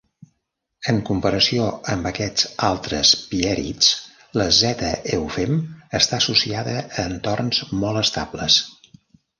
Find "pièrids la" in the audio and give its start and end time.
3.33-4.49